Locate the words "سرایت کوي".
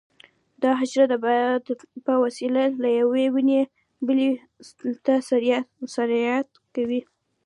5.95-7.01